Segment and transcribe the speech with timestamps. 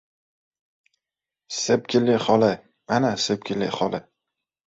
[1.59, 2.51] —Sepkilli xola!
[2.97, 4.01] Ana, Sepkilli xola!